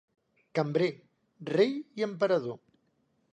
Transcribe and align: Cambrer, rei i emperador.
Cambrer, 0.59 0.87
rei 1.59 1.77
i 2.01 2.07
emperador. 2.09 2.59